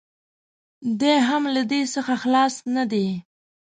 دی 0.99 1.15
هم 1.27 1.43
له 1.55 1.61
دې 1.71 1.81
څخه 1.93 2.13
خلاص 2.23 2.55
نه 2.75 2.83
دی. 2.91 3.07